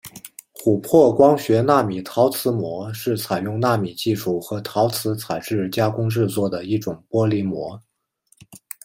[0.55, 7.79] 琥珀光学纳米陶瓷膜是采用纳米技术和陶瓷材质加工制作的一种玻璃膜。